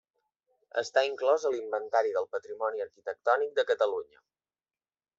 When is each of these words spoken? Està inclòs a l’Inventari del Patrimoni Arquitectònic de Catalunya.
Està 0.81 1.03
inclòs 1.07 1.45
a 1.49 1.51
l’Inventari 1.57 2.15
del 2.17 2.29
Patrimoni 2.33 2.85
Arquitectònic 2.89 3.57
de 3.61 3.71
Catalunya. 3.75 4.27